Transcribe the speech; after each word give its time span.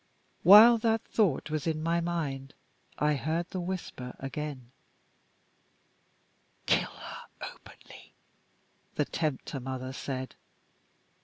While 0.41 0.79
that 0.79 1.03
thought 1.03 1.51
was 1.51 1.67
in 1.67 1.83
my 1.83 2.01
mind, 2.01 2.55
I 2.97 3.13
heard 3.13 3.51
the 3.51 3.61
whisper 3.61 4.15
again. 4.17 4.71
"Kill 6.65 6.89
her 6.89 7.25
openly," 7.39 8.15
the 8.95 9.05
tempter 9.05 9.59
mother 9.59 9.93
said. 9.93 10.33